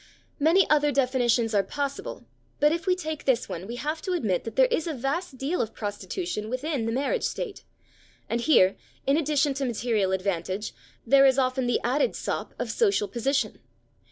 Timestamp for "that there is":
4.45-4.87